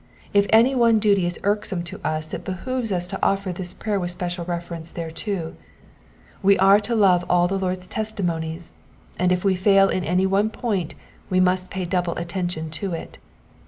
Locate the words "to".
1.83-2.01, 3.05-3.21, 6.79-6.95, 12.71-12.93